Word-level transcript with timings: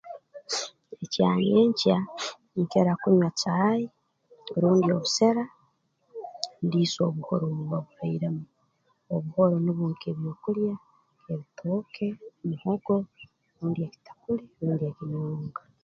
Ekyanyenkya 1.03 1.95
nkira 2.61 2.93
kunywa 3.01 3.29
caayi 3.39 3.85
rundi 4.61 4.87
obusera 4.95 5.43
ndiisa 6.65 6.99
obuhora 7.09 7.43
obuba 7.47 7.77
burairemu 7.85 8.43
obuhoro 9.13 9.55
nubwo 9.61 9.85
nk'ebyokulya 9.91 10.75
ebitooke 11.31 12.07
muhogo 12.47 12.93
rundi 13.57 13.79
ekitakuli 13.87 14.43
rundi 14.59 14.83
ekinyonga 14.91 15.61